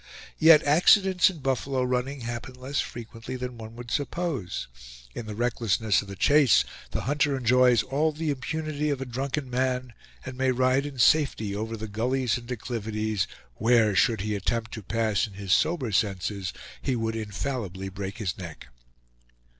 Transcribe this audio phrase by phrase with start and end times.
[0.39, 4.67] Yet accidents in buffalo running happen less frequently than one would suppose;
[5.13, 9.47] in the recklessness of the chase, the hunter enjoys all the impunity of a drunken
[9.47, 9.93] man,
[10.25, 13.27] and may ride in safety over the gullies and declivities
[13.57, 18.35] where, should he attempt to pass in his sober senses, he would infallibly break his
[18.39, 18.69] neck.